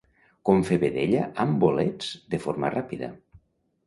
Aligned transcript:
Com 0.49 0.61
fer 0.69 0.77
vedella 0.83 1.27
amb 1.43 1.59
bolets 1.63 2.09
de 2.35 2.39
forma 2.47 2.73
ràpida. 2.77 3.11